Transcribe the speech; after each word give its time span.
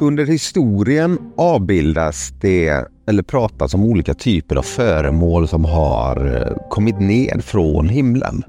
Under 0.00 0.26
historien 0.26 1.18
avbildas 1.36 2.32
det 2.40 2.88
eller 3.08 3.22
pratas 3.22 3.74
om 3.74 3.84
olika 3.84 4.14
typer 4.14 4.56
av 4.56 4.62
föremål 4.62 5.48
som 5.48 5.64
har 5.64 6.36
eh, 6.36 6.68
kommit 6.70 7.00
ner 7.00 7.40
från 7.40 7.88
himlen. 7.88 8.42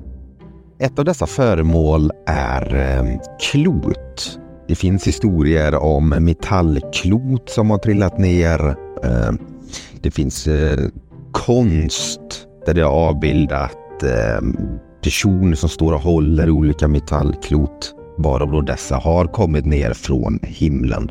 Ett 0.79 0.99
av 0.99 1.05
dessa 1.05 1.27
föremål 1.27 2.11
är 2.27 2.75
eh, 2.75 3.19
klot. 3.51 4.39
Det 4.67 4.75
finns 4.75 5.07
historier 5.07 5.75
om 5.75 6.09
metallklot 6.09 7.49
som 7.49 7.69
har 7.69 7.77
trillat 7.77 8.17
ner. 8.17 8.67
Eh, 9.03 9.31
det 10.01 10.11
finns 10.11 10.47
konst 11.31 12.47
där 12.65 12.73
det 12.73 12.81
har 12.81 12.91
avbildat 12.91 13.77
personer 15.03 15.55
som 15.55 15.69
står 15.69 15.93
och 15.93 16.01
håller 16.01 16.49
olika 16.49 16.87
metallklot. 16.87 17.95
Bara 18.17 18.45
då 18.45 18.61
dessa 18.61 18.95
har 18.95 19.25
kommit 19.25 19.65
ner 19.65 19.93
från 19.93 20.39
himlen. 20.43 21.09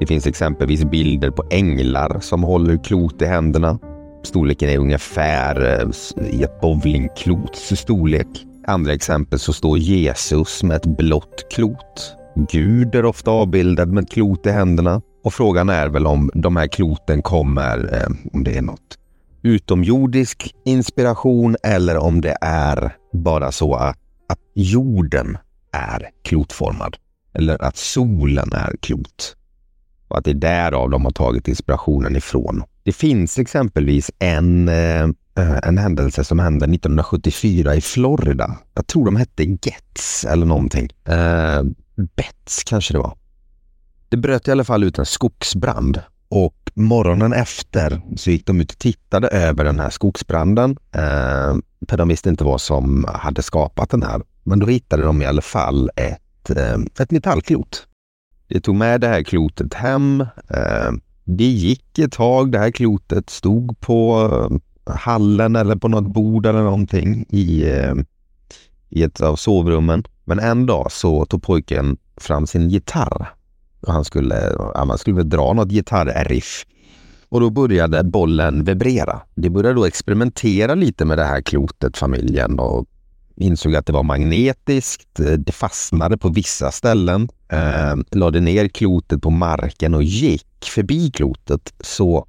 Det 0.00 0.06
finns 0.06 0.26
exempelvis 0.26 0.84
bilder 0.84 1.30
på 1.30 1.44
änglar 1.50 2.20
som 2.20 2.42
håller 2.42 2.84
klot 2.84 3.22
i 3.22 3.24
händerna. 3.24 3.78
Storleken 4.22 4.68
är 4.68 4.78
ungefär 4.78 5.80
eh, 5.80 6.30
i 6.30 6.42
ett 6.42 6.60
bowlingklots 6.60 7.76
storlek. 7.76 8.46
Andra 8.66 8.92
exempel 8.92 9.38
så 9.38 9.52
står 9.52 9.78
Jesus 9.78 10.62
med 10.62 10.76
ett 10.76 10.96
blått 10.96 11.46
klot. 11.50 12.14
Gud 12.50 12.94
är 12.94 13.04
ofta 13.04 13.30
avbildad 13.30 13.92
med 13.92 14.04
ett 14.04 14.10
klot 14.10 14.46
i 14.46 14.50
händerna. 14.50 15.02
Och 15.24 15.34
frågan 15.34 15.68
är 15.68 15.88
väl 15.88 16.06
om 16.06 16.30
de 16.34 16.56
här 16.56 16.66
kloten 16.66 17.22
kommer, 17.22 17.94
eh, 17.94 18.32
om 18.32 18.44
det 18.44 18.56
är 18.56 18.62
något 18.62 18.98
utomjordisk 19.42 20.54
inspiration 20.64 21.56
eller 21.62 21.96
om 21.96 22.20
det 22.20 22.36
är 22.40 22.96
bara 23.12 23.52
så 23.52 23.74
att, 23.74 23.98
att 24.28 24.38
jorden 24.54 25.38
är 25.72 26.08
klotformad. 26.24 26.96
Eller 27.34 27.62
att 27.62 27.76
solen 27.76 28.52
är 28.52 28.76
klot 28.80 29.36
och 30.08 30.18
att 30.18 30.24
det 30.24 30.30
är 30.30 30.34
därav 30.34 30.90
de 30.90 31.04
har 31.04 31.12
tagit 31.12 31.48
inspirationen 31.48 32.16
ifrån. 32.16 32.62
Det 32.82 32.92
finns 32.92 33.38
exempelvis 33.38 34.10
en, 34.18 34.68
eh, 34.68 35.02
eh 35.02 35.58
en 35.62 35.78
händelse 35.78 36.24
som 36.24 36.38
hände 36.38 36.66
1974 36.66 37.74
i 37.74 37.80
Florida. 37.80 38.56
Jag 38.74 38.86
tror 38.86 39.04
de 39.04 39.16
hette 39.16 39.44
Getz 39.44 40.24
eller 40.24 40.46
någonting. 40.46 40.88
Eh, 41.04 41.62
Betts 42.16 42.64
kanske 42.64 42.94
det 42.94 42.98
var. 42.98 43.16
Det 44.08 44.16
bröt 44.16 44.48
i 44.48 44.50
alla 44.50 44.64
fall 44.64 44.84
ut 44.84 44.98
en 44.98 45.06
skogsbrand 45.06 46.02
och 46.28 46.70
morgonen 46.74 47.32
efter 47.32 48.00
så 48.16 48.30
gick 48.30 48.46
de 48.46 48.60
ut 48.60 48.70
och 48.70 48.78
tittade 48.78 49.28
över 49.28 49.64
den 49.64 49.80
här 49.80 49.90
skogsbranden. 49.90 50.76
Eh, 50.92 51.56
för 51.88 51.96
de 51.96 52.08
visste 52.08 52.28
inte 52.28 52.44
vad 52.44 52.60
som 52.60 53.06
hade 53.14 53.42
skapat 53.42 53.90
den 53.90 54.02
här. 54.02 54.22
Men 54.42 54.58
då 54.58 54.66
hittade 54.66 55.02
de 55.02 55.22
i 55.22 55.26
alla 55.26 55.42
fall 55.42 55.90
ett, 55.96 56.50
eh, 56.50 56.78
ett 57.00 57.10
metallklot 57.10 57.87
jag 58.48 58.62
tog 58.62 58.74
med 58.74 59.00
det 59.00 59.08
här 59.08 59.22
klotet 59.22 59.74
hem. 59.74 60.20
Eh, 60.50 60.92
det 61.24 61.44
gick 61.44 61.98
ett 61.98 62.12
tag. 62.12 62.52
Det 62.52 62.58
här 62.58 62.70
klotet 62.70 63.30
stod 63.30 63.80
på 63.80 64.30
eh, 64.86 64.94
hallen 64.94 65.56
eller 65.56 65.76
på 65.76 65.88
något 65.88 66.12
bord 66.12 66.46
eller 66.46 66.62
någonting 66.62 67.26
i, 67.28 67.70
eh, 67.70 67.94
i 68.88 69.02
ett 69.02 69.20
av 69.20 69.36
sovrummen. 69.36 70.04
Men 70.24 70.38
en 70.38 70.66
dag 70.66 70.92
så 70.92 71.24
tog 71.24 71.42
pojken 71.42 71.96
fram 72.16 72.46
sin 72.46 72.68
gitarr. 72.68 73.28
Och 73.80 73.92
han 73.92 74.04
skulle, 74.04 74.56
han 74.74 74.98
skulle 74.98 75.22
dra 75.22 75.52
något 75.52 75.68
gitarrriff. 75.68 76.66
Och 77.28 77.40
då 77.40 77.50
började 77.50 78.04
bollen 78.04 78.64
vibrera. 78.64 79.20
De 79.34 79.50
började 79.50 79.74
då 79.74 79.84
experimentera 79.84 80.74
lite 80.74 81.04
med 81.04 81.18
det 81.18 81.24
här 81.24 81.40
klotet, 81.40 81.96
familjen, 81.96 82.58
och 82.58 82.86
insåg 83.38 83.76
att 83.76 83.86
det 83.86 83.92
var 83.92 84.02
magnetiskt. 84.02 85.20
Eh, 85.20 85.32
det 85.32 85.52
fastnade 85.52 86.18
på 86.18 86.28
vissa 86.28 86.70
ställen. 86.70 87.28
Eh, 87.48 87.96
lade 88.10 88.40
ner 88.40 88.68
klotet 88.68 89.22
på 89.22 89.30
marken 89.30 89.94
och 89.94 90.02
gick 90.02 90.64
förbi 90.64 91.10
klotet 91.10 91.74
så 91.80 92.26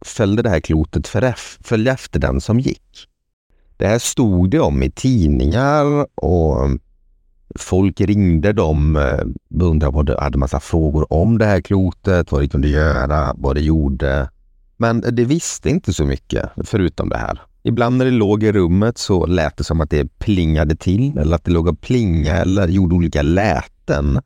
följde 0.00 0.42
det 0.42 0.50
här 0.50 0.60
klotet 0.60 1.08
för 1.08 1.34
följde 1.64 1.90
efter 1.90 2.20
den 2.20 2.40
som 2.40 2.60
gick. 2.60 3.08
Det 3.76 3.86
här 3.86 3.98
stod 3.98 4.50
det 4.50 4.60
om 4.60 4.82
i 4.82 4.90
tidningar 4.90 6.06
och 6.14 6.70
folk 7.54 8.00
ringde 8.00 8.52
dem, 8.52 8.96
och 9.50 9.66
undrade, 9.66 10.20
hade 10.20 10.38
massa 10.38 10.60
frågor 10.60 11.12
om 11.12 11.38
det 11.38 11.46
här 11.46 11.60
klotet, 11.60 12.32
vad 12.32 12.40
det 12.40 12.48
kunde 12.48 12.68
göra, 12.68 13.34
vad 13.36 13.56
det 13.56 13.60
gjorde. 13.60 14.30
Men 14.76 15.00
det 15.00 15.24
visste 15.24 15.70
inte 15.70 15.92
så 15.92 16.04
mycket 16.04 16.50
förutom 16.64 17.08
det 17.08 17.16
här. 17.16 17.40
Ibland 17.64 17.96
när 17.96 18.04
det 18.04 18.10
låg 18.10 18.42
i 18.42 18.52
rummet 18.52 18.98
så 18.98 19.26
lät 19.26 19.56
det 19.56 19.64
som 19.64 19.80
att 19.80 19.90
det 19.90 20.18
plingade 20.18 20.76
till 20.76 21.18
eller 21.18 21.34
att 21.34 21.44
det 21.44 21.50
låg 21.50 21.68
och 21.68 21.80
plinga 21.80 22.36
eller 22.36 22.68
gjorde 22.68 22.94
olika 22.94 23.22
läten. 23.22 24.20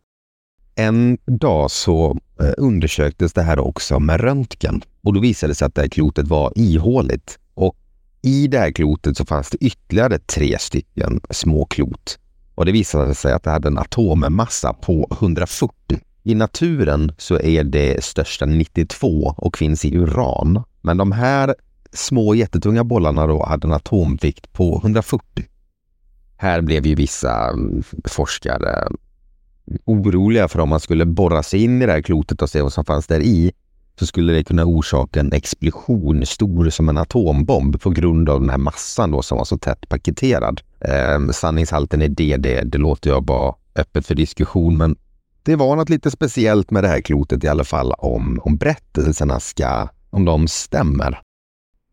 En 0.75 1.19
dag 1.27 1.71
så 1.71 2.19
eh, 2.41 2.53
undersöktes 2.59 3.33
det 3.33 3.43
här 3.43 3.59
också 3.59 4.01
med 4.01 4.21
röntgen 4.21 4.83
och 5.03 5.13
då 5.13 5.21
visade 5.21 5.51
det 5.51 5.55
sig 5.55 5.67
att 5.67 5.75
det 5.75 5.81
här 5.81 5.89
klotet 5.89 6.29
var 6.29 6.53
ihåligt. 6.57 7.39
Och 7.55 7.77
i 8.23 8.47
det 8.47 8.59
här 8.59 8.71
klotet 8.71 9.17
så 9.17 9.25
fanns 9.25 9.51
det 9.51 9.59
ytterligare 9.65 10.19
tre 10.19 10.57
stycken 10.59 11.21
små 11.31 11.65
klot. 11.65 12.19
Och 12.55 12.65
det 12.65 12.73
visade 12.73 13.15
sig 13.15 13.33
att 13.33 13.43
det 13.43 13.51
hade 13.51 13.69
en 13.69 13.79
atommassa 13.79 14.73
på 14.73 15.09
140. 15.13 15.73
I 16.23 16.35
naturen 16.35 17.13
så 17.19 17.41
är 17.41 17.65
det 17.65 18.05
största 18.05 18.47
92 18.47 19.35
och 19.37 19.59
finns 19.59 19.85
i 19.85 19.97
uran. 19.97 20.63
Men 20.81 20.97
de 20.97 21.13
här 21.13 21.55
små 21.97 22.35
jättetunga 22.35 22.85
bollarna 22.85 23.27
då 23.27 23.47
hade 23.47 23.67
en 23.67 23.73
atomvikt 23.73 24.53
på 24.53 24.81
140. 24.83 25.25
Här 26.37 26.61
blev 26.61 26.87
ju 26.87 26.95
vissa 26.95 27.49
mm, 27.49 27.83
forskare 28.05 28.89
oroliga 29.85 30.49
för 30.49 30.61
om 30.61 30.69
man 30.69 30.81
skulle 30.81 31.07
borra 31.07 31.43
sig 31.43 31.65
in 31.65 31.83
i 31.83 31.87
det 31.87 31.93
här 31.93 32.03
klotet 32.03 32.43
och 32.43 32.51
se 32.51 32.63
vad 32.63 32.73
som 32.73 32.85
fanns 32.85 33.07
där 33.07 33.21
i 33.21 33.53
så 33.99 34.07
skulle 34.07 34.33
det 34.33 34.45
kunna 34.45 34.65
orsaka 34.65 35.21
en 35.21 35.33
explosion 35.33 36.27
stor 36.27 36.71
som 36.71 36.89
en 36.89 36.99
atombomb 36.99 37.81
på 37.81 37.91
grund 37.91 38.29
av 38.29 38.41
den 38.41 38.51
här 38.51 38.59
massan 38.59 39.11
då 39.11 39.23
som 39.23 39.39
var 39.39 39.45
så 39.45 39.59
tätt 39.59 39.89
paketerad. 39.89 40.61
Eh, 40.81 41.29
sanningshalten 41.33 42.03
i 42.03 42.09
det, 42.09 42.37
det, 42.37 42.61
det 42.61 42.79
låter 42.79 43.11
jag 43.11 43.23
bara 43.23 43.55
öppet 43.77 44.07
för 44.07 44.15
diskussion, 44.15 44.77
men 44.77 44.97
det 45.43 45.57
var 45.57 45.77
något 45.77 45.89
lite 45.89 46.11
speciellt 46.11 46.71
med 46.71 46.85
det 46.85 46.89
här 46.89 47.01
klotet 47.01 47.45
i 47.45 47.49
alla 47.49 47.65
fall 47.65 47.93
om, 47.93 48.41
om 48.43 48.57
berättelserna 48.57 49.41
ska, 49.41 49.89
om 50.11 50.25
de 50.25 50.49
stämmer. 50.49 51.21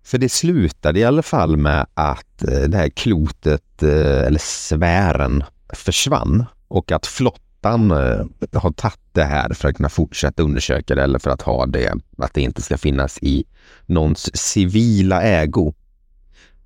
För 0.03 0.17
det 0.17 0.29
slutade 0.29 0.99
i 0.99 1.03
alla 1.03 1.21
fall 1.21 1.57
med 1.57 1.85
att 1.93 2.43
eh, 2.47 2.61
det 2.61 2.77
här 2.77 2.89
klotet, 2.89 3.83
eh, 3.83 4.23
eller 4.23 4.39
sfären, 4.39 5.43
försvann 5.73 6.45
och 6.67 6.91
att 6.91 7.05
flottan 7.05 7.91
eh, 7.91 8.25
har 8.53 8.71
tagit 8.71 8.99
det 9.11 9.23
här 9.23 9.53
för 9.53 9.69
att 9.69 9.75
kunna 9.75 9.89
fortsätta 9.89 10.43
undersöka 10.43 10.95
det 10.95 11.03
eller 11.03 11.19
för 11.19 11.29
att 11.29 11.41
ha 11.41 11.65
det, 11.65 11.93
att 12.17 12.33
det 12.33 12.41
inte 12.41 12.61
ska 12.61 12.77
finnas 12.77 13.19
i 13.21 13.45
någons 13.85 14.37
civila 14.37 15.21
ägo. 15.21 15.73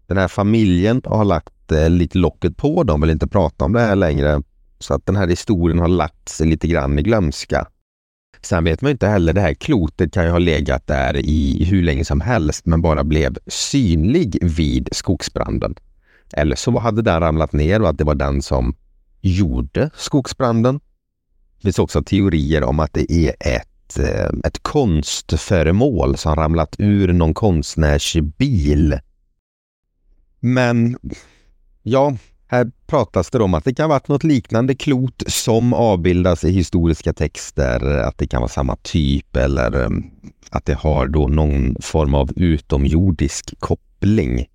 Den 0.08 0.18
här 0.18 0.28
familjen 0.28 1.02
har 1.06 1.26
lagt 1.26 1.54
lite 1.90 2.18
locket 2.18 2.58
på, 2.58 2.84
de 2.84 3.02
vill 3.02 3.10
inte 3.10 3.28
prata 3.28 3.66
om 3.66 3.74
det 3.74 3.80
här 3.80 3.96
längre. 3.96 4.42
Så 4.80 4.94
att 4.94 5.06
den 5.06 5.16
här 5.16 5.28
historien 5.28 5.80
har 5.80 5.88
lagt 5.88 6.30
sig 6.30 6.48
lite 6.48 6.68
grann 6.68 7.00
i 7.00 7.02
glömska. 7.02 7.68
Sen 8.48 8.64
vet 8.64 8.82
man 8.82 8.92
inte 8.92 9.08
heller, 9.08 9.34
det 9.34 9.42
här 9.42 9.54
klotet 9.54 10.14
kan 10.14 10.26
ju 10.26 10.32
ha 10.32 10.40
legat 10.40 10.88
där 10.88 11.18
i 11.18 11.64
hur 11.64 11.84
länge 11.84 12.06
som 12.06 12.22
helst 12.22 12.66
men 12.66 12.82
bara 12.82 13.04
blev 13.04 13.38
synlig 13.48 14.38
vid 14.42 14.90
skogsbranden. 14.92 15.76
Eller 16.34 16.56
så 16.56 16.80
hade 16.80 17.02
den 17.02 17.20
ramlat 17.20 17.54
ner 17.54 17.82
och 17.82 17.90
att 17.90 17.98
det 17.98 18.04
var 18.04 18.16
den 18.16 18.42
som 18.42 18.76
gjorde 19.22 19.90
skogsbranden. 19.96 20.80
Det 21.58 21.62
finns 21.62 21.80
också 21.80 22.04
teorier 22.04 22.64
om 22.64 22.80
att 22.80 22.94
det 22.94 23.12
är 23.12 23.36
ett, 23.40 24.00
eh, 24.00 24.30
ett 24.44 24.64
konstföremål 24.64 26.18
som 26.18 26.36
ramlat 26.36 26.76
ur 26.80 27.14
någon 27.14 27.34
konstnärs 27.34 28.18
bil. 28.38 29.00
Men 30.40 30.98
ja, 31.84 32.18
här 32.48 32.72
pratas 32.88 33.30
det 33.30 33.40
om 33.40 33.54
att 33.54 33.64
det 33.64 33.74
kan 33.74 33.90
vara 33.90 34.02
något 34.08 34.24
liknande 34.24 34.76
klot 34.76 35.24
som 35.28 35.74
avbildas 35.74 36.44
i 36.44 36.52
historiska 36.52 37.14
texter, 37.14 37.98
att 37.98 38.18
det 38.18 38.28
kan 38.28 38.42
vara 38.42 38.50
samma 38.50 38.76
typ 38.76 39.36
eller 39.36 39.82
eh, 39.82 39.90
att 40.50 40.66
det 40.66 40.74
har 40.74 41.08
då 41.08 41.28
någon 41.28 41.76
form 41.82 42.14
av 42.14 42.32
utomjordisk 42.36 43.54
koppling. 43.60 44.46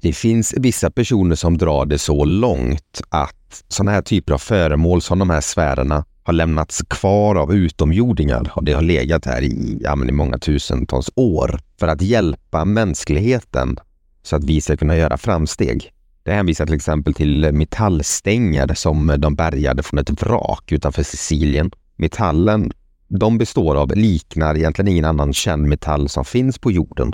Det 0.00 0.12
finns 0.12 0.54
vissa 0.56 0.90
personer 0.90 1.34
som 1.34 1.58
drar 1.58 1.86
det 1.86 1.98
så 1.98 2.24
långt 2.24 3.02
att 3.08 3.64
sådana 3.68 3.90
här 3.90 4.02
typer 4.02 4.32
av 4.32 4.38
föremål 4.38 5.02
som 5.02 5.18
de 5.18 5.30
här 5.30 5.40
sfärerna 5.40 6.04
har 6.22 6.32
lämnats 6.32 6.82
kvar 6.88 7.34
av 7.34 7.54
utomjordingar 7.54 8.52
och 8.54 8.64
det 8.64 8.72
har 8.72 8.82
legat 8.82 9.24
här 9.24 9.42
i, 9.42 9.78
ja, 9.80 10.04
i 10.08 10.12
många 10.12 10.38
tusentals 10.38 11.10
år 11.14 11.60
för 11.80 11.88
att 11.88 12.02
hjälpa 12.02 12.64
mänskligheten 12.64 13.76
så 14.22 14.36
att 14.36 14.44
vi 14.44 14.60
ska 14.60 14.76
kunna 14.76 14.96
göra 14.96 15.18
framsteg. 15.18 15.92
Det 16.22 16.32
hänvisar 16.32 16.66
till 16.66 16.74
exempel 16.74 17.14
till 17.14 17.52
metallstänger 17.52 18.74
som 18.74 19.14
de 19.18 19.34
bärgade 19.34 19.82
från 19.82 19.98
ett 19.98 20.22
vrak 20.22 20.72
utanför 20.72 21.02
Sicilien. 21.02 21.70
Metallen 21.96 22.72
de 23.08 23.38
består 23.38 23.74
av, 23.76 23.96
liknar 23.96 24.56
egentligen 24.56 24.88
ingen 24.88 25.04
annan 25.04 25.32
känd 25.32 25.68
metall 25.68 26.08
som 26.08 26.24
finns 26.24 26.58
på 26.58 26.72
jorden. 26.72 27.12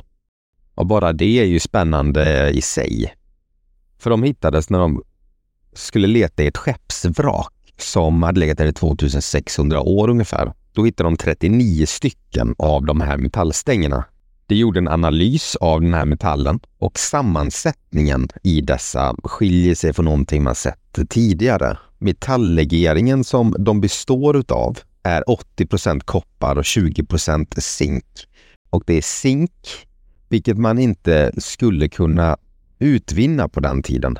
Och 0.75 0.87
bara 0.87 1.12
det 1.12 1.40
är 1.40 1.44
ju 1.44 1.60
spännande 1.60 2.50
i 2.50 2.60
sig. 2.60 3.14
För 3.99 4.10
de 4.10 4.22
hittades 4.22 4.70
när 4.70 4.78
de 4.78 5.02
skulle 5.72 6.06
leta 6.06 6.43
i 6.43 6.46
ett 6.46 6.56
skeppsvrak 6.56 7.52
som 7.76 8.22
hade 8.22 8.40
legat 8.40 8.58
där 8.58 8.66
i 8.66 8.72
2600 8.72 9.81
år 9.81 10.08
ungefär. 10.10 10.52
Då 10.72 10.84
hittade 10.84 11.06
de 11.10 11.16
39 11.16 11.87
stycken 11.87 12.55
av 12.58 12.84
de 12.84 13.00
här 13.00 13.16
metallstängerna. 13.16 14.05
De 14.49 14.55
gjorde 14.55 14.79
en 14.79 14.89
analys 14.89 15.56
av 15.56 15.81
den 15.81 15.95
här 15.95 16.05
metallen 16.05 16.61
och 16.79 16.99
sammansättningen 16.99 18.29
i 18.43 18.61
dessa 18.61 19.17
skiljer 19.25 19.75
sig 19.75 19.93
från 19.93 20.05
någonting 20.05 20.43
man 20.43 20.55
sett 20.55 20.99
tidigare. 21.09 21.79
Metalllegeringen 21.99 23.25
som 23.25 23.55
de 23.59 23.81
består 23.81 24.37
utav 24.37 24.79
är 25.03 25.23
80% 25.23 26.00
koppar 26.05 26.56
och 26.56 26.62
20% 26.62 27.61
zink. 27.61 28.05
Och 28.71 28.83
det 28.87 28.95
är 28.95 29.03
zink, 29.03 29.87
vilket 30.29 30.59
man 30.59 30.79
inte 30.79 31.33
skulle 31.37 31.89
kunna 31.89 32.37
utvinna 32.79 33.49
på 33.49 33.61
den 33.61 33.83
tiden. 33.83 34.19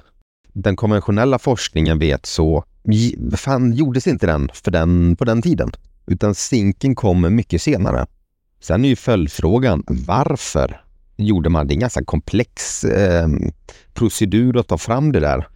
Den 0.53 0.77
konventionella 0.77 1.39
forskningen 1.39 1.99
vet 1.99 2.27
så, 2.27 2.65
fan 3.37 3.73
gjordes 3.73 4.07
inte 4.07 4.27
den, 4.27 4.51
för 4.55 4.71
den 4.71 5.17
på 5.17 5.25
den 5.25 5.43
tiden, 5.43 5.71
utan 6.07 6.35
zinken 6.35 6.95
kommer 6.95 7.31
mycket 7.31 7.63
senare. 7.63 8.07
Sen 8.61 8.85
är 8.85 8.89
ju 8.89 8.97
följdfrågan, 8.97 9.85
varför 9.87 10.81
gjorde 11.17 11.49
man 11.49 11.67
det? 11.67 11.69
Det 11.69 11.73
är 11.73 11.77
en 11.77 11.81
ganska 11.81 12.05
komplex 12.05 12.85
eh, 12.85 13.29
procedur 13.95 14.61
att 14.61 14.69
ta 14.69 14.79
fram 14.79 15.13
det 15.13 15.21
där. 15.21 15.49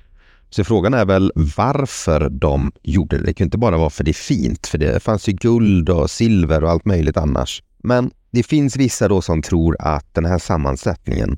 Så 0.50 0.64
frågan 0.64 0.94
är 0.94 1.04
väl 1.04 1.32
varför 1.56 2.28
de 2.30 2.72
gjorde 2.82 3.18
det. 3.18 3.24
Det 3.24 3.34
kan 3.34 3.44
inte 3.44 3.58
bara 3.58 3.78
vara 3.78 3.90
för 3.90 4.04
det 4.04 4.10
är 4.10 4.12
fint, 4.12 4.66
för 4.66 4.78
det 4.78 5.02
fanns 5.02 5.28
ju 5.28 5.32
guld 5.32 5.88
och 5.88 6.10
silver 6.10 6.64
och 6.64 6.70
allt 6.70 6.84
möjligt 6.84 7.16
annars. 7.16 7.62
Men 7.78 8.10
det 8.30 8.42
finns 8.42 8.76
vissa 8.76 9.08
då 9.08 9.22
som 9.22 9.42
tror 9.42 9.76
att 9.80 10.14
den 10.14 10.24
här 10.24 10.38
sammansättningen 10.38 11.36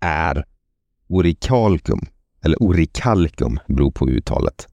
är 0.00 0.44
orikalkum, 1.08 2.00
eller 2.44 2.62
orikalkum 2.62 3.58
beror 3.66 3.90
på 3.90 4.08
uttalet. 4.08 4.68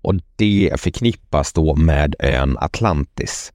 Och 0.00 0.14
det 0.36 0.72
förknippas 0.76 1.52
då 1.52 1.76
med 1.76 2.14
ön 2.18 2.56
Atlantis. 2.60 3.52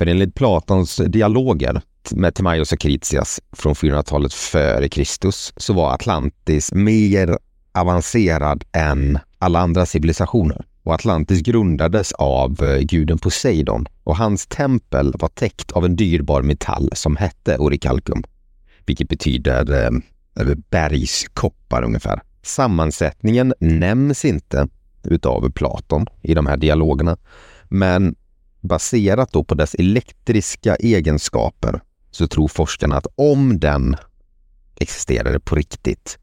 För 0.00 0.06
enligt 0.06 0.34
Platons 0.34 0.96
dialoger 0.96 1.82
med 2.10 2.34
Timaios 2.34 2.72
och 2.72 2.78
Kritias 2.78 3.40
från 3.52 3.74
400-talet 3.74 4.32
före 4.32 4.88
Kristus 4.88 5.52
så 5.56 5.72
var 5.72 5.94
Atlantis 5.94 6.72
mer 6.72 7.38
avancerad 7.72 8.64
än 8.72 9.18
alla 9.38 9.60
andra 9.60 9.86
civilisationer. 9.86 10.64
Och 10.82 10.94
Atlantis 10.94 11.40
grundades 11.42 12.12
av 12.12 12.62
eh, 12.62 12.78
guden 12.78 13.18
Poseidon 13.18 13.86
och 14.04 14.16
hans 14.16 14.46
tempel 14.46 15.12
var 15.18 15.28
täckt 15.28 15.72
av 15.72 15.84
en 15.84 15.96
dyrbar 15.96 16.42
metall 16.42 16.90
som 16.92 17.16
hette 17.16 17.58
orikalkum, 17.58 18.22
vilket 18.86 19.08
betyder 19.08 19.72
eh, 19.72 20.46
eh, 20.46 20.54
bergskoppar 20.70 21.82
ungefär. 21.84 22.22
Sammansättningen 22.42 23.54
nämns 23.60 24.24
inte 24.24 24.68
utav 25.04 25.50
Platon 25.50 26.06
i 26.22 26.34
de 26.34 26.46
här 26.46 26.56
dialogerna, 26.56 27.16
men 27.68 28.14
baserat 28.60 29.32
då 29.32 29.44
på 29.44 29.54
dess 29.54 29.74
elektriska 29.74 30.76
egenskaper 30.76 31.80
så 32.10 32.26
tror 32.26 32.48
forskarna 32.48 32.96
att 32.96 33.06
om 33.14 33.58
den 33.60 33.96
existerade 34.76 35.40
på 35.40 35.54
riktigt 35.54 36.18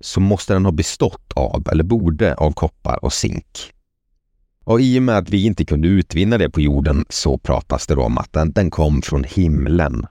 så 0.00 0.20
måste 0.20 0.52
den 0.52 0.64
ha 0.64 0.72
bestått 0.72 1.32
av, 1.34 1.68
eller 1.72 1.84
borde, 1.84 2.34
av 2.34 2.52
koppar 2.52 3.04
och 3.04 3.12
zink. 3.12 3.72
Och 4.64 4.80
i 4.80 4.98
och 4.98 5.02
med 5.02 5.18
att 5.18 5.30
vi 5.30 5.46
inte 5.46 5.64
kunde 5.64 5.88
utvinna 5.88 6.38
det 6.38 6.50
på 6.50 6.60
jorden 6.60 7.04
så 7.08 7.38
pratas 7.38 7.86
det 7.86 7.94
om 7.94 8.18
att 8.18 8.32
den, 8.32 8.52
den 8.52 8.70
kom 8.70 9.02
från 9.02 9.24
himlen. 9.24 10.06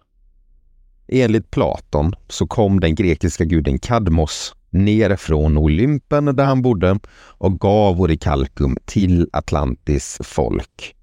Enligt 1.08 1.52
Platon 1.52 2.16
så 2.30 2.48
kom 2.48 2.80
den 2.80 2.96
grekiska 2.96 3.46
guden 3.46 3.80
Kadmos 3.80 4.56
ner 4.70 5.16
från 5.16 5.58
Olympen 5.58 6.26
där 6.26 6.46
han 6.46 6.62
bodde 6.62 7.00
och 7.16 7.60
gav 7.60 8.02
Orikalkum 8.02 8.78
till 8.86 9.30
Atlantis 9.34 10.18
folk. 10.24 10.96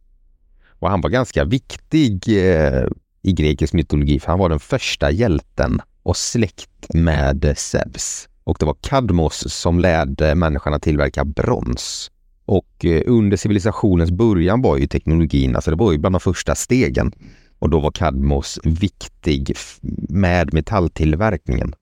Och 0.80 0.90
han 0.90 1.00
var 1.00 1.10
ganska 1.10 1.44
viktig 1.44 2.28
eh, 2.28 2.86
i 3.22 3.32
grekisk 3.32 3.72
mytologi 3.72 4.20
för 4.20 4.28
han 4.28 4.38
var 4.38 4.48
den 4.48 4.60
första 4.60 5.10
hjälten 5.10 5.80
och 6.02 6.16
släkt 6.16 6.94
med 6.94 7.54
Zeus. 7.56 8.28
Och 8.44 8.56
det 8.60 8.66
var 8.66 8.76
Kadmos 8.80 9.52
som 9.52 9.78
lärde 9.78 10.34
människan 10.34 10.74
att 10.74 10.82
tillverka 10.82 11.24
brons. 11.24 12.10
Och 12.44 12.84
eh, 12.84 13.02
under 13.06 13.36
civilisationens 13.36 14.10
början 14.10 14.62
var 14.62 14.76
ju 14.76 14.86
teknologin, 14.86 15.56
alltså 15.56 15.70
det 15.70 15.76
var 15.76 15.92
ju 15.92 15.98
bland 15.98 16.14
de 16.14 16.20
första 16.20 16.54
stegen. 16.54 17.12
Och 17.58 17.70
då 17.70 17.80
var 17.80 17.90
Kadmos 17.90 18.60
viktig 18.64 19.56
med 20.08 20.54
metalltillverkningen. 20.54 21.74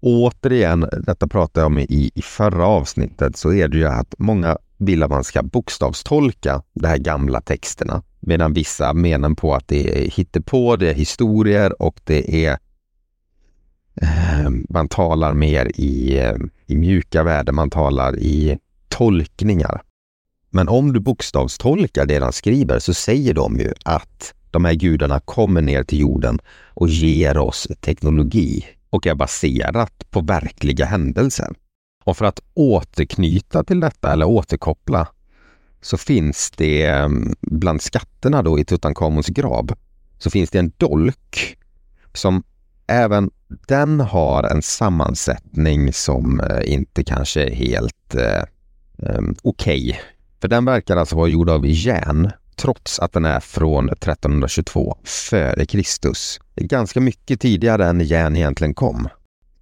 Återigen, 0.00 0.88
detta 1.06 1.28
pratade 1.28 1.60
jag 1.60 1.66
om 1.66 1.78
i, 1.78 2.10
i 2.14 2.22
förra 2.22 2.66
avsnittet, 2.66 3.36
så 3.36 3.52
är 3.52 3.68
det 3.68 3.78
ju 3.78 3.86
att 3.86 4.14
många 4.18 4.58
vill 4.78 5.02
att 5.02 5.10
man 5.10 5.24
ska 5.24 5.42
bokstavstolka 5.42 6.62
de 6.72 6.86
här 6.86 6.98
gamla 6.98 7.40
texterna. 7.40 8.02
Medan 8.20 8.52
vissa 8.52 8.92
menar 8.92 9.34
på 9.34 9.54
att 9.54 9.68
det 9.68 10.04
är 10.04 10.10
hittepå, 10.10 10.76
det 10.76 10.90
är 10.90 10.94
historier 10.94 11.82
och 11.82 12.00
det 12.04 12.46
är 12.46 12.58
eh, 14.02 14.50
man 14.68 14.88
talar 14.88 15.34
mer 15.34 15.70
i, 15.74 16.18
eh, 16.18 16.36
i 16.66 16.76
mjuka 16.76 17.22
värden, 17.22 17.54
man 17.54 17.70
talar 17.70 18.18
i 18.18 18.58
tolkningar. 18.88 19.82
Men 20.50 20.68
om 20.68 20.92
du 20.92 21.00
bokstavstolkar 21.00 22.06
det 22.06 22.18
de 22.18 22.32
skriver 22.32 22.78
så 22.78 22.94
säger 22.94 23.34
de 23.34 23.58
ju 23.58 23.72
att 23.84 24.34
de 24.50 24.64
här 24.64 24.74
gudarna 24.74 25.20
kommer 25.20 25.62
ner 25.62 25.84
till 25.84 26.00
jorden 26.00 26.38
och 26.74 26.88
ger 26.88 27.38
oss 27.38 27.68
teknologi 27.80 28.64
och 28.90 29.06
är 29.06 29.14
baserat 29.14 30.10
på 30.10 30.20
verkliga 30.20 30.84
händelser. 30.84 31.54
Och 32.08 32.16
för 32.16 32.24
att 32.24 32.40
återknyta 32.54 33.64
till 33.64 33.80
detta 33.80 34.12
eller 34.12 34.26
återkoppla 34.26 35.08
så 35.80 35.96
finns 35.96 36.50
det 36.50 36.86
mm, 36.86 37.34
bland 37.40 37.82
skatterna 37.82 38.42
då 38.42 38.58
i 38.58 38.64
Tutankhamons 38.64 39.26
grav 39.26 39.70
så 40.18 40.30
finns 40.30 40.50
det 40.50 40.58
en 40.58 40.72
dolk 40.76 41.58
som 42.12 42.42
även 42.86 43.30
den 43.48 44.00
har 44.00 44.42
en 44.42 44.62
sammansättning 44.62 45.92
som 45.92 46.40
eh, 46.40 46.72
inte 46.72 47.04
kanske 47.04 47.42
är 47.42 47.54
helt 47.54 48.14
eh, 48.14 48.42
mm, 49.08 49.36
okej. 49.42 49.90
Okay. 49.90 50.00
För 50.40 50.48
den 50.48 50.64
verkar 50.64 50.96
alltså 50.96 51.16
vara 51.16 51.28
gjord 51.28 51.50
av 51.50 51.66
järn 51.66 52.30
trots 52.56 52.98
att 52.98 53.12
den 53.12 53.24
är 53.24 53.40
från 53.40 53.88
1322 53.88 54.96
före 55.04 55.66
Kristus. 55.66 56.40
Det 56.54 56.64
är 56.64 56.68
ganska 56.68 57.00
mycket 57.00 57.40
tidigare 57.40 57.86
än 57.86 58.00
järn 58.00 58.36
egentligen 58.36 58.74
kom. 58.74 59.08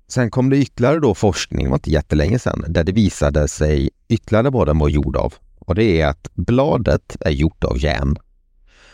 Sen 0.08 0.30
kom 0.30 0.50
det 0.50 0.56
ytterligare 0.56 1.00
då 1.00 1.14
forskning, 1.14 1.64
det 1.64 1.70
var 1.70 1.76
inte 1.76 1.90
jättelänge 1.90 2.38
sedan, 2.38 2.64
där 2.68 2.84
det 2.84 2.92
visade 2.92 3.48
sig 3.48 3.90
ytterligare 4.08 4.50
vad 4.50 4.66
den 4.66 4.78
var 4.78 4.88
gjord 4.88 5.16
av. 5.16 5.34
Och 5.58 5.74
det 5.74 6.00
är 6.00 6.06
att 6.06 6.28
bladet 6.34 7.16
är 7.20 7.30
gjort 7.30 7.64
av 7.64 7.78
järn. 7.78 8.16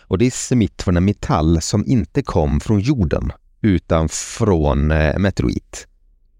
Och 0.00 0.19
det 0.19 0.26
är 0.26 0.31
smitt 0.31 0.82
från 0.82 0.97
en 0.97 1.05
metall 1.05 1.61
som 1.62 1.86
inte 1.86 2.22
kom 2.22 2.60
från 2.60 2.81
jorden, 2.81 3.32
utan 3.60 4.08
från 4.08 4.91
eh, 4.91 5.19
meteorit. 5.19 5.86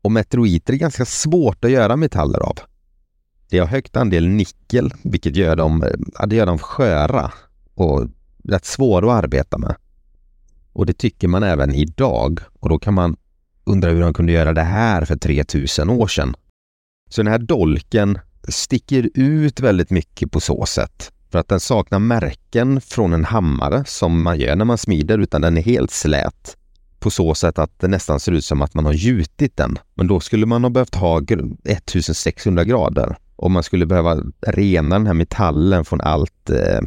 Och 0.03 0.13
meteoriter 0.13 0.73
är 0.73 0.77
ganska 0.77 1.05
svårt 1.05 1.65
att 1.65 1.71
göra 1.71 1.97
metaller 1.97 2.39
av. 2.39 2.59
Det 3.49 3.59
har 3.59 3.67
högt 3.67 3.97
andel 3.97 4.29
nickel, 4.29 4.93
vilket 5.03 5.37
gör 5.37 5.57
dem, 5.57 5.83
eh, 5.83 6.27
det 6.27 6.37
gör 6.37 6.47
dem 6.47 6.59
sköra 6.59 7.33
och 7.75 8.09
rätt 8.45 8.65
svåra 8.65 9.13
att 9.13 9.25
arbeta 9.25 9.59
med. 9.59 9.77
Och 10.73 10.87
det 10.87 10.93
tycker 10.93 11.29
man 11.29 11.43
även 11.43 11.75
idag. 11.75 12.41
Och 12.61 12.69
då 12.69 12.79
kan 12.79 12.95
man 12.95 13.17
Undrar 13.65 13.91
hur 13.91 14.01
de 14.01 14.15
kunde 14.15 14.33
göra 14.33 14.53
det 14.53 14.63
här 14.63 15.05
för 15.05 15.17
3000 15.17 15.91
år 15.91 16.07
sedan. 16.07 16.35
Så 17.11 17.23
den 17.23 17.33
här 17.33 17.39
dolken 17.39 18.19
sticker 18.49 19.11
ut 19.15 19.61
väldigt 19.61 19.91
mycket 19.91 20.31
på 20.31 20.41
så 20.41 20.67
sätt. 20.67 21.13
För 21.31 21.39
att 21.39 21.49
den 21.49 21.61
saknar 21.61 21.99
märken 21.99 22.81
från 22.81 23.13
en 23.13 23.25
hammare 23.25 23.85
som 23.87 24.23
man 24.23 24.39
gör 24.39 24.57
när 24.57 24.65
man 24.65 24.79
smider, 24.79 25.19
utan 25.19 25.41
den 25.41 25.59
är 25.59 25.63
helt 25.63 25.91
slät. 25.91 26.57
På 26.99 27.11
så 27.11 27.35
sätt 27.35 27.59
att 27.59 27.79
det 27.79 27.89
nästan 27.89 28.21
ser 28.21 28.33
ut 28.33 28.45
som 28.45 28.63
att 28.63 28.75
man 28.75 28.87
har 28.87 28.93
gjutit 28.93 29.57
den. 29.57 29.79
Men 29.95 30.07
då 30.07 30.21
skulle 30.21 30.47
man 30.47 30.65
ha 30.65 30.71
behövt 30.71 30.95
ha 30.95 31.21
1600 31.65 32.65
grader. 32.65 33.17
Och 33.37 33.51
man 33.51 33.63
skulle 33.63 33.87
behöva 33.87 34.23
rena 34.47 34.99
den 34.99 35.07
här 35.07 35.15
metallen 35.15 35.85
från 35.85 36.01
allt 36.01 36.51
eh, 36.51 36.81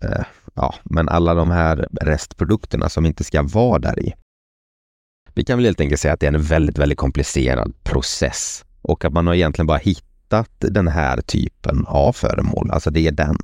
eh, 0.00 0.24
ja, 0.54 0.74
men 0.84 1.08
alla 1.08 1.34
de 1.34 1.50
här 1.50 1.88
restprodukterna 2.02 2.88
som 2.88 3.06
inte 3.06 3.24
ska 3.24 3.42
vara 3.42 3.78
där 3.78 4.00
i. 4.00 4.12
Vi 5.34 5.44
kan 5.44 5.58
väl 5.58 5.64
helt 5.64 5.80
enkelt 5.80 6.00
säga 6.00 6.14
att 6.14 6.20
det 6.20 6.26
är 6.26 6.32
en 6.32 6.42
väldigt, 6.42 6.78
väldigt 6.78 6.98
komplicerad 6.98 7.74
process 7.82 8.64
och 8.82 9.04
att 9.04 9.12
man 9.12 9.26
har 9.26 9.34
egentligen 9.34 9.66
bara 9.66 9.78
hittat 9.78 10.50
den 10.58 10.88
här 10.88 11.20
typen 11.20 11.84
av 11.86 12.12
föremål, 12.12 12.70
alltså 12.70 12.90
det 12.90 13.06
är 13.06 13.12
den. 13.12 13.36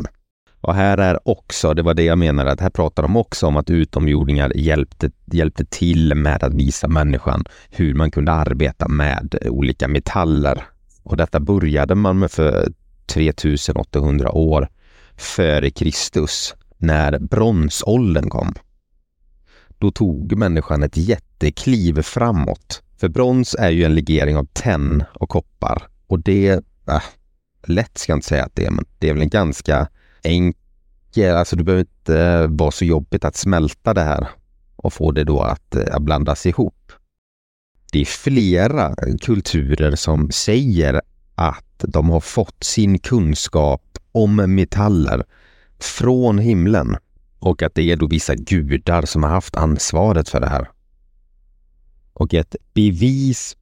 Och 0.60 0.74
här 0.74 0.98
är 0.98 1.28
också, 1.28 1.74
det 1.74 1.82
var 1.82 1.94
det 1.94 2.02
jag 2.02 2.18
menade, 2.18 2.52
att 2.52 2.60
här 2.60 2.70
pratar 2.70 3.02
de 3.02 3.16
också 3.16 3.46
om 3.46 3.56
att 3.56 3.70
utomjordingar 3.70 4.52
hjälpte, 4.56 5.10
hjälpte 5.24 5.64
till 5.64 6.14
med 6.14 6.42
att 6.42 6.54
visa 6.54 6.88
människan 6.88 7.44
hur 7.70 7.94
man 7.94 8.10
kunde 8.10 8.32
arbeta 8.32 8.88
med 8.88 9.34
olika 9.44 9.88
metaller. 9.88 10.62
Och 11.02 11.16
detta 11.16 11.40
började 11.40 11.94
man 11.94 12.18
med 12.18 12.30
för 12.30 12.72
3800 13.06 14.32
år 14.32 14.68
före 15.16 15.70
Kristus, 15.70 16.54
när 16.78 17.18
bronsåldern 17.18 18.30
kom. 18.30 18.54
Då 19.78 19.90
tog 19.90 20.36
människan 20.36 20.82
ett 20.82 20.96
jättekliv 20.96 22.02
framåt. 22.02 22.82
För 22.96 23.08
brons 23.08 23.56
är 23.58 23.70
ju 23.70 23.84
en 23.84 23.94
legering 23.94 24.36
av 24.36 24.48
tenn 24.52 25.04
och 25.14 25.28
koppar 25.28 25.82
och 26.06 26.20
det, 26.20 26.50
äh, 26.88 27.02
lätt 27.66 27.98
ska 27.98 28.12
jag 28.12 28.16
inte 28.16 28.28
säga 28.28 28.44
att 28.44 28.54
det 28.54 28.66
är, 28.66 28.70
men 28.70 28.84
det 28.98 29.08
är 29.08 29.12
väl 29.12 29.22
en 29.22 29.28
ganska 29.28 29.88
enkel 30.22 31.36
alltså 31.36 31.56
det 31.56 31.64
behöver 31.64 31.80
inte 31.80 32.46
vara 32.46 32.70
så 32.70 32.84
jobbigt 32.84 33.24
att 33.24 33.36
smälta 33.36 33.94
det 33.94 34.00
här 34.00 34.28
och 34.76 34.92
få 34.92 35.12
det 35.12 35.24
då 35.24 35.40
att, 35.40 35.76
att 35.76 36.02
blandas 36.02 36.46
ihop. 36.46 36.92
Det 37.92 38.00
är 38.00 38.04
flera 38.04 38.94
kulturer 39.20 39.96
som 39.96 40.30
säger 40.30 41.00
att 41.34 41.78
de 41.78 42.10
har 42.10 42.20
fått 42.20 42.64
sin 42.64 42.98
kunskap 42.98 43.98
om 44.12 44.36
metaller 44.36 45.24
från 45.80 46.38
himlen 46.38 46.96
och 47.38 47.62
att 47.62 47.74
det 47.74 47.82
är 47.82 47.96
då 47.96 48.06
vissa 48.06 48.34
gudar 48.34 49.02
som 49.02 49.22
har 49.22 49.30
haft 49.30 49.56
ansvaret 49.56 50.28
för 50.28 50.40
det 50.40 50.48
här. 50.48 50.70
Och 52.12 52.34
ett 52.34 52.56
bevis 52.74 53.56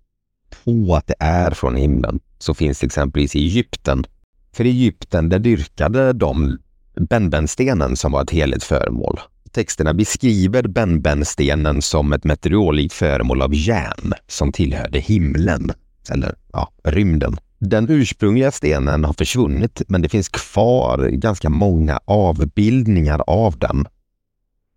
på 0.64 0.94
att 0.94 1.06
det 1.06 1.14
är 1.18 1.50
från 1.50 1.76
himlen 1.76 2.20
så 2.38 2.54
finns 2.54 2.78
till 2.78 2.86
exempelvis 2.86 3.36
i 3.36 3.38
Egypten. 3.38 4.04
För 4.52 4.64
i 4.64 4.70
Egypten 4.70 5.28
där 5.28 5.38
dyrkade 5.38 6.12
de 6.12 6.58
benbenstenen 7.00 7.96
som 7.96 8.12
var 8.12 8.22
ett 8.22 8.30
heligt 8.30 8.64
föremål. 8.64 9.20
Texterna 9.50 9.94
beskriver 9.94 10.68
benbenstenen 10.68 11.82
som 11.82 12.12
ett 12.12 12.24
meteorolikt 12.24 12.94
föremål 12.94 13.42
av 13.42 13.54
järn 13.54 14.12
som 14.26 14.52
tillhörde 14.52 14.98
himlen, 14.98 15.72
eller 16.10 16.34
ja, 16.52 16.72
rymden. 16.84 17.36
Den 17.68 17.90
ursprungliga 17.90 18.50
stenen 18.50 19.04
har 19.04 19.12
försvunnit, 19.12 19.82
men 19.88 20.02
det 20.02 20.08
finns 20.08 20.28
kvar 20.28 21.08
ganska 21.08 21.48
många 21.48 22.00
avbildningar 22.04 23.22
av 23.26 23.58
den. 23.58 23.86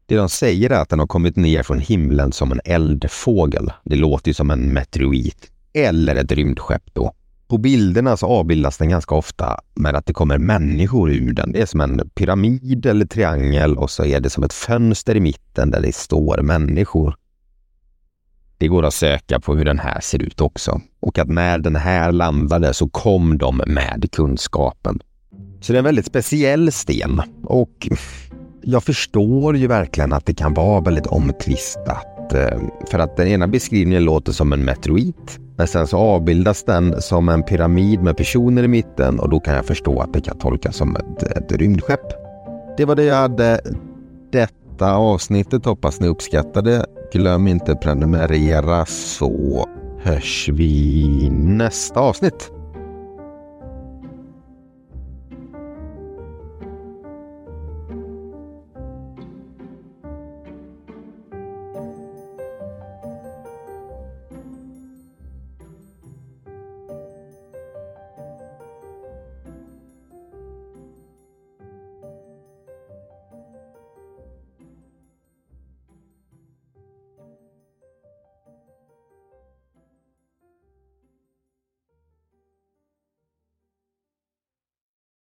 Det 0.06 0.16
de 0.16 0.30
säger 0.30 0.70
är 0.70 0.82
att 0.82 0.90
den 0.90 1.00
har 1.00 1.08
kommit 1.08 1.36
ner 1.36 1.64
från 1.64 1.80
himlen 1.80 2.32
som 2.32 2.52
en 2.52 2.62
eldfågel. 2.66 3.72
Det 3.84 3.96
låter 3.96 4.28
ju 4.28 4.34
som 4.34 4.52
en 4.52 4.74
meteorit. 4.74 5.52
Eller 5.74 6.16
ett 6.16 6.32
rymdskepp 6.32 6.94
då. 6.94 7.14
På 7.48 7.58
bilderna 7.58 8.18
så 8.18 8.28
avbildas 8.28 8.78
den 8.78 8.90
ganska 8.90 9.16
ofta 9.16 9.60
med 9.76 9.96
att 9.96 10.06
det 10.06 10.14
kommer 10.14 10.38
människor 10.38 11.12
ur 11.12 11.34
den. 11.34 11.52
Det 11.52 11.62
är 11.62 11.66
som 11.66 11.82
en 11.82 12.10
pyramid 12.16 12.86
eller 12.86 13.06
triangel 13.06 13.78
och 13.78 13.92
så 13.92 14.06
är 14.06 14.20
det 14.20 14.30
som 14.30 14.44
ett 14.44 14.54
fönster 14.54 15.16
i 15.16 15.20
mitten 15.20 15.72
där 15.72 15.82
det 15.82 15.96
står 15.96 16.42
människor. 16.42 17.16
Det 18.60 18.68
går 18.68 18.86
att 18.86 18.94
söka 18.94 19.40
på 19.40 19.56
hur 19.56 19.66
den 19.66 19.80
här 19.80 20.00
ser 20.02 20.24
ut 20.24 20.42
också. 20.42 20.82
Och 21.00 21.20
att 21.20 21.28
när 21.28 21.60
den 21.60 21.76
här 21.76 22.12
landade 22.12 22.74
så 22.74 22.90
kom 22.90 23.38
de 23.38 23.62
med 23.68 24.10
kunskapen. 24.12 25.00
Så 25.62 25.74
det 25.74 25.78
är 25.78 25.80
en 25.80 25.86
väldigt 25.86 26.06
speciell 26.06 26.72
sten 26.72 27.22
och 27.44 27.88
jag 28.62 28.84
förstår 28.84 29.58
ju 29.58 29.68
verkligen 29.68 30.14
att 30.14 30.26
det 30.26 30.34
kan 30.34 30.54
vara 30.54 30.82
väldigt 30.82 31.08
omtvistat. 31.08 32.34
Eh, 32.34 32.60
för 32.92 33.00
att 33.00 33.18
den 33.18 33.28
ena 33.28 33.48
beskrivningen 33.48 34.04
låter 34.04 34.32
som 34.32 34.54
en 34.54 34.66
meteorit, 34.66 35.40
men 35.58 35.68
sen 35.68 35.88
så 35.88 35.98
avbildas 35.98 36.64
den 36.64 37.02
som 37.02 37.30
en 37.30 37.44
pyramid 37.44 38.02
med 38.02 38.18
personer 38.18 38.64
i 38.64 38.68
mitten 38.68 39.20
och 39.20 39.30
då 39.30 39.40
kan 39.40 39.56
jag 39.56 39.66
förstå 39.66 40.02
att 40.02 40.14
det 40.14 40.22
kan 40.22 40.38
tolkas 40.38 40.76
som 40.76 40.96
ett, 40.96 41.24
ett 41.24 41.52
rymdskepp. 41.52 42.08
Det 42.78 42.86
var 42.86 42.96
det 42.96 43.04
jag 43.04 43.16
hade 43.16 43.62
detta 44.80 44.96
avsnittet. 44.96 45.66
Hoppas 45.66 46.00
ni 46.00 46.08
uppskattade. 46.08 46.86
Glöm 47.14 47.48
inte 47.48 47.76
prenumerera 47.76 48.86
så 48.86 49.66
hörs 50.04 50.50
vi 50.50 51.30
nästa 51.32 52.00
avsnitt. 52.00 52.52